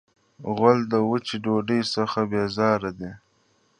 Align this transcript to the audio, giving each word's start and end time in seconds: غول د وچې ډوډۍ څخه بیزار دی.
غول 0.55 0.79
د 0.91 0.93
وچې 1.09 1.35
ډوډۍ 1.43 1.81
څخه 1.95 2.19
بیزار 2.31 2.81
دی. 2.99 3.11